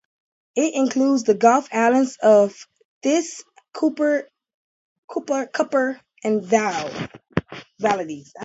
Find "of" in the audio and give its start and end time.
2.23-2.65